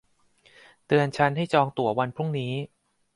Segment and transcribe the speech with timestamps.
[0.85, 2.53] เตือนฉันให้จองตั๋ววันพรุ่งนี้